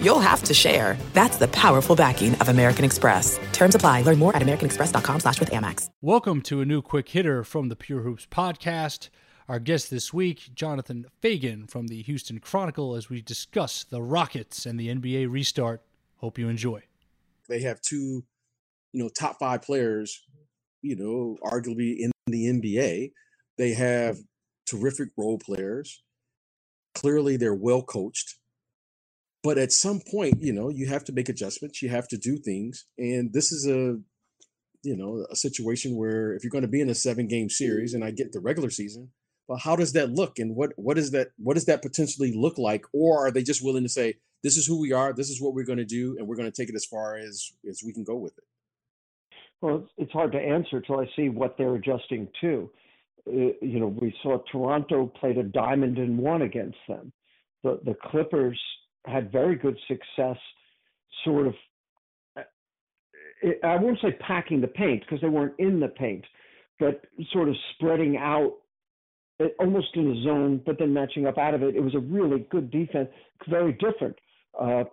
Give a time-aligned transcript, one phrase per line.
[0.00, 0.96] you'll have to share.
[1.12, 3.38] That's the powerful backing of American Express.
[3.52, 4.02] Terms apply.
[4.02, 5.90] Learn more at americanexpress.com slash with Amex.
[6.00, 9.08] Welcome to a new quick hitter from the Pure Hoops podcast.
[9.48, 14.66] Our guest this week, Jonathan Feigen from the Houston Chronicle, as we discuss the Rockets
[14.66, 15.82] and the NBA restart.
[16.16, 16.82] Hope you enjoy.
[17.48, 18.24] They have two,
[18.92, 20.20] you know, top five players,
[20.82, 23.12] you know, arguably in the NBA.
[23.56, 24.18] They have
[24.66, 26.02] terrific role players.
[26.94, 28.36] Clearly, they're well coached.
[29.46, 31.80] But at some point, you know, you have to make adjustments.
[31.80, 32.84] You have to do things.
[32.98, 34.00] And this is a,
[34.82, 37.94] you know, a situation where if you're going to be in a seven game series,
[37.94, 39.12] and I get the regular season,
[39.46, 40.40] well, how does that look?
[40.40, 42.86] And what what is that what does that potentially look like?
[42.92, 45.54] Or are they just willing to say, this is who we are, this is what
[45.54, 47.92] we're going to do, and we're going to take it as far as as we
[47.92, 48.44] can go with it?
[49.60, 52.68] Well, it's hard to answer until I see what they're adjusting to.
[53.28, 57.12] Uh, you know, we saw Toronto played a diamond and one against them.
[57.62, 58.60] The the Clippers
[59.06, 60.36] had very good success,
[61.24, 61.54] sort of.
[63.62, 66.24] I won't say packing the paint because they weren't in the paint,
[66.80, 68.54] but sort of spreading out,
[69.40, 71.76] eh, almost in a zone, but then matching up out of it.
[71.76, 73.08] It was a really good defense,
[73.48, 74.16] very different.
[74.58, 74.84] Uh,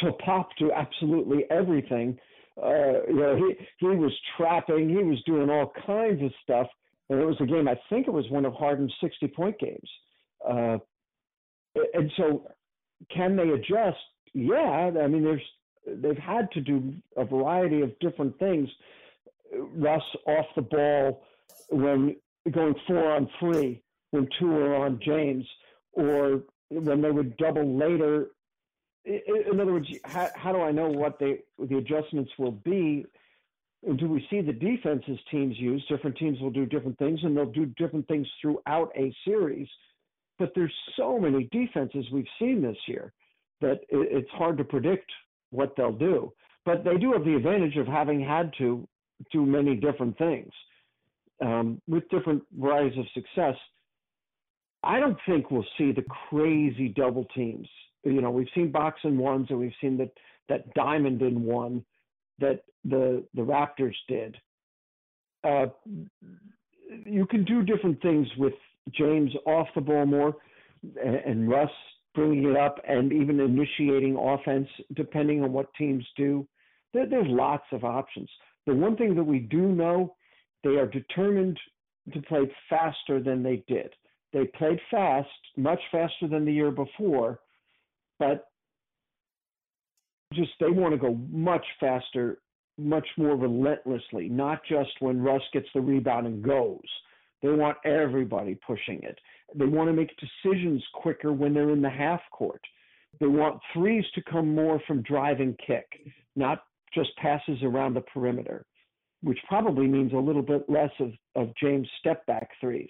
[0.00, 2.18] saw Pop to absolutely everything.
[2.62, 6.68] Uh, you know, he he was trapping, he was doing all kinds of stuff,
[7.08, 7.68] and it was a game.
[7.68, 9.90] I think it was one of Harden's sixty-point games.
[10.48, 10.78] Uh,
[11.94, 12.46] and so
[13.14, 13.98] can they adjust?
[14.32, 15.42] Yeah, I mean, there's
[15.86, 18.68] they've had to do a variety of different things.
[19.76, 21.22] Russ off the ball
[21.70, 22.16] when
[22.50, 25.44] going four on three when two are on James,
[25.92, 28.28] or when they would double later.
[29.04, 33.04] In other words, how, how do I know what they the adjustments will be?
[33.86, 35.84] And do we see the defenses teams use?
[35.88, 39.68] Different teams will do different things, and they'll do different things throughout a series.
[40.38, 43.12] But there's so many defenses we've seen this year
[43.60, 45.10] that it's hard to predict
[45.50, 46.32] what they'll do.
[46.64, 48.86] But they do have the advantage of having had to
[49.32, 50.50] do many different things
[51.40, 53.56] um, with different varieties of success.
[54.82, 57.68] I don't think we'll see the crazy double teams.
[58.04, 60.10] You know, we've seen box and ones, and we've seen that
[60.48, 61.84] that diamond in one
[62.38, 64.36] that the the Raptors did.
[65.42, 65.66] Uh,
[67.06, 68.54] you can do different things with
[68.92, 70.36] James off the ball more,
[71.02, 71.70] and, Russ
[72.14, 76.46] bringing it up and even initiating offense, depending on what teams do.
[76.92, 78.28] There, there's lots of options.
[78.66, 80.14] The one thing that we do know,
[80.62, 81.58] they are determined
[82.12, 83.90] to play faster than they did.
[84.32, 87.40] They played fast, much faster than the year before,
[88.18, 88.48] but
[90.32, 92.38] just they want to go much faster,
[92.78, 96.80] much more relentlessly, not just when Russ gets the rebound and goes.
[97.44, 99.18] They want everybody pushing it.
[99.54, 102.62] They want to make decisions quicker when they're in the half court.
[103.20, 105.86] They want threes to come more from drive and kick,
[106.36, 108.64] not just passes around the perimeter,
[109.22, 112.88] which probably means a little bit less of, of James' step back threes.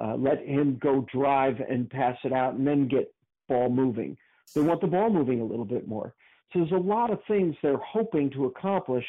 [0.00, 3.12] Uh, let him go drive and pass it out and then get
[3.48, 4.16] ball moving.
[4.54, 6.14] They want the ball moving a little bit more.
[6.52, 9.06] So there's a lot of things they're hoping to accomplish.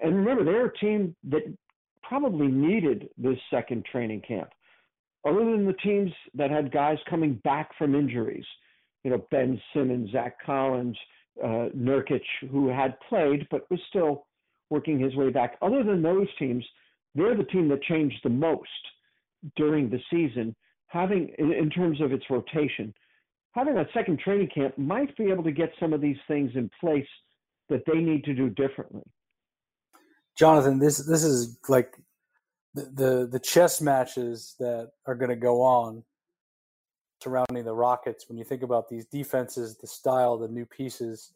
[0.00, 1.42] And remember, they're a team that
[2.08, 4.50] probably needed this second training camp.
[5.26, 8.44] Other than the teams that had guys coming back from injuries,
[9.04, 10.96] you know, Ben Simmons, Zach Collins,
[11.42, 14.26] uh, Nurkic, who had played but was still
[14.70, 15.56] working his way back.
[15.62, 16.64] Other than those teams,
[17.14, 18.68] they're the team that changed the most
[19.56, 20.54] during the season,
[20.88, 22.92] having in, in terms of its rotation.
[23.52, 26.68] Having a second training camp might be able to get some of these things in
[26.80, 27.06] place
[27.68, 29.04] that they need to do differently.
[30.36, 31.96] Jonathan, this this is like
[32.74, 36.02] the the, the chess matches that are going to go on
[37.22, 38.28] surrounding the Rockets.
[38.28, 41.32] When you think about these defenses, the style, the new pieces,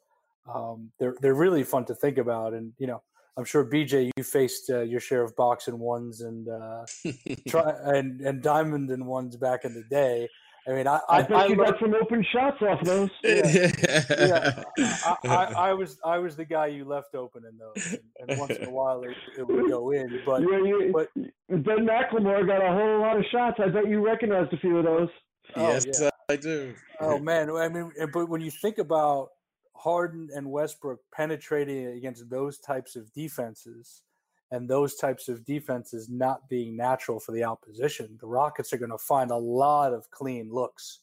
[0.53, 2.55] um, they're they're really fun to think about.
[2.55, 3.03] And you know,
[3.37, 6.85] I'm sure BJ, you faced uh, your share of box and ones and uh,
[7.49, 10.29] try and and diamond and ones back in the day.
[10.69, 13.09] I mean, I, I, I bet I you got some open shots off those.
[13.25, 14.65] Yeah, yeah.
[14.79, 18.39] I, I, I, was I was the guy you left open in those, and, and
[18.39, 20.21] once in a while it, it, would go in.
[20.27, 21.09] But, yeah, you, but
[21.49, 23.59] Ben McLemore got a whole lot of shots.
[23.65, 25.09] I bet you recognized a few of those.
[25.57, 26.09] Oh, yes, yeah.
[26.09, 26.75] Uh, I do.
[27.01, 29.29] Oh man, I mean, but when you think about
[29.75, 34.03] Harden and Westbrook penetrating against those types of defenses,
[34.51, 38.91] and those types of defenses not being natural for the opposition, the Rockets are going
[38.91, 41.01] to find a lot of clean looks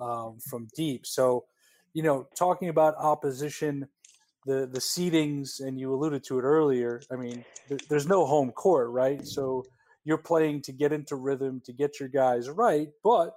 [0.00, 1.06] um, from deep.
[1.06, 1.44] So,
[1.94, 3.88] you know, talking about opposition,
[4.46, 7.02] the the seedings, and you alluded to it earlier.
[7.10, 9.24] I mean, th- there's no home court, right?
[9.26, 9.64] So
[10.04, 13.34] you're playing to get into rhythm, to get your guys right, but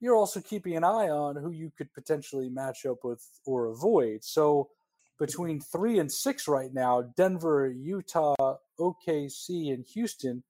[0.00, 4.22] you're also keeping an eye on who you could potentially match up with or avoid.
[4.22, 4.68] So
[5.18, 10.42] between three and six right now Denver, Utah, OKC, and Houston,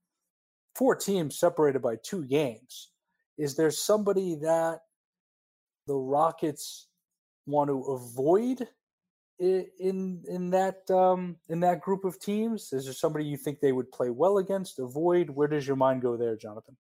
[0.75, 2.91] four teams separated by two games.
[3.39, 4.81] Is there somebody that
[5.87, 6.89] the Rockets
[7.47, 8.67] want to avoid
[9.39, 12.73] in in that um, in that group of teams?
[12.73, 15.31] Is there somebody you think they would play well against, avoid?
[15.31, 16.77] Where does your mind go there, Jonathan?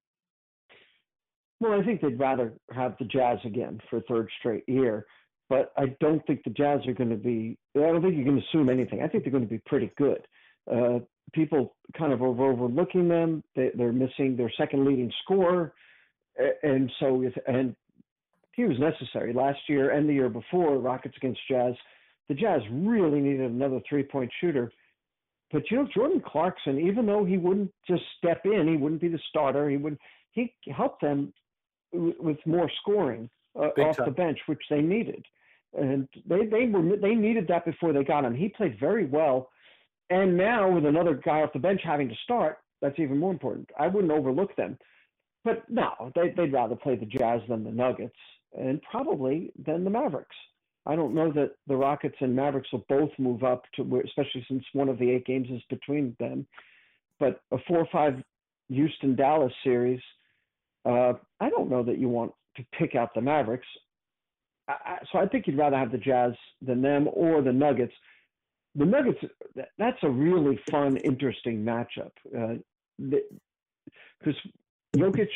[1.60, 5.06] Well, I think they'd rather have the Jazz again for a third straight year
[5.48, 7.56] but I don't think the Jazz are going to be.
[7.76, 9.02] I don't think you can assume anything.
[9.02, 10.26] I think they're going to be pretty good.
[10.70, 10.98] Uh,
[11.32, 13.44] people kind of are overlooking them.
[13.54, 15.72] They, are missing their second leading scorer,
[16.62, 17.76] and so if, and
[18.52, 20.78] he was necessary last year and the year before.
[20.78, 21.74] Rockets against Jazz,
[22.28, 24.72] the Jazz really needed another three-point shooter.
[25.52, 29.08] But you know, Jordan Clarkson, even though he wouldn't just step in, he wouldn't be
[29.08, 29.70] the starter.
[29.70, 29.96] He would
[30.32, 31.32] he helped them
[31.92, 34.06] with more scoring uh, off time.
[34.06, 35.24] the bench, which they needed
[35.76, 38.34] and they they were they needed that before they got him.
[38.34, 39.50] He played very well,
[40.10, 43.68] and now with another guy off the bench having to start, that's even more important.
[43.78, 44.78] I wouldn't overlook them,
[45.44, 48.16] but no, they, they'd rather play the Jazz than the Nuggets,
[48.56, 50.36] and probably than the Mavericks.
[50.86, 54.44] I don't know that the Rockets and Mavericks will both move up to where, especially
[54.48, 56.46] since one of the eight games is between them.
[57.18, 58.22] But a four or five
[58.68, 60.00] Houston Dallas series,
[60.84, 63.66] uh, I don't know that you want to pick out the Mavericks.
[64.68, 67.92] I, so I think you'd rather have the Jazz than them or the Nuggets.
[68.74, 69.18] The Nuggets,
[69.78, 72.10] that's a really fun, interesting matchup.
[72.98, 73.22] Because
[74.26, 75.28] uh, Jokic,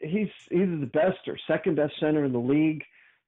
[0.00, 2.82] he's either the best or second best center in the league.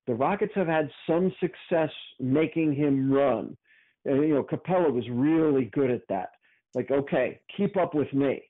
[0.06, 1.90] The Rockets have had some success
[2.20, 3.56] making him run.
[4.04, 6.28] And, you know, Capela was really good at that.
[6.74, 8.42] Like, okay, keep up with me.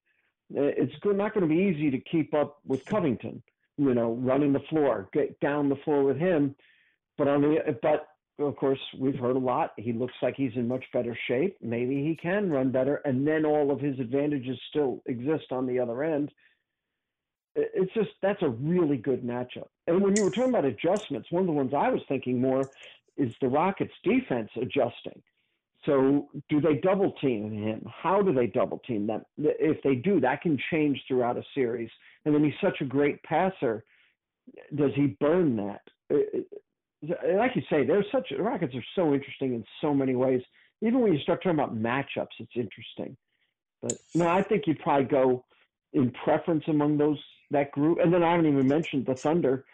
[0.50, 3.42] It's not going to be easy to keep up with Covington
[3.78, 6.55] you know, running the floor, get down the floor with him.
[7.19, 8.08] But on the but
[8.38, 9.73] of course we've heard a lot.
[9.76, 11.56] He looks like he's in much better shape.
[11.62, 15.78] Maybe he can run better, and then all of his advantages still exist on the
[15.78, 16.32] other end.
[17.55, 19.69] It's just that's a really good matchup.
[19.87, 22.69] And when you were talking about adjustments, one of the ones I was thinking more
[23.17, 25.22] is the Rockets' defense adjusting.
[25.87, 27.87] So, do they double team him?
[28.02, 29.22] How do they double team them?
[29.38, 31.90] If they do, that can change throughout a series.
[32.26, 33.84] And then he's such a great passer.
[34.75, 35.81] Does he burn that?
[36.12, 36.40] Uh,
[37.08, 40.43] uh, like you say, there's such the Rockets are so interesting in so many ways.
[40.82, 43.17] Even when you start talking about matchups, it's interesting.
[43.81, 45.44] But no, I think you'd probably go
[45.93, 47.19] in preference among those
[47.52, 47.99] that group.
[48.02, 49.64] And then I haven't even mentioned the Thunder,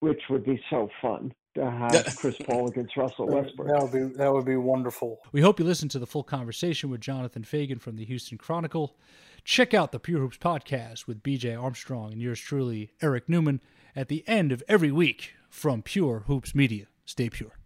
[0.00, 3.68] which would be so fun to have Chris Paul against Russell Westbrook.
[3.68, 5.18] That would be that would be wonderful.
[5.32, 8.96] We hope you listened to the full conversation with Jonathan Feigen from the Houston Chronicle.
[9.44, 13.60] Check out the Pure Hoops podcast with BJ Armstrong and yours truly, Eric Newman,
[13.96, 16.86] at the end of every week from Pure Hoops Media.
[17.04, 17.61] Stay pure.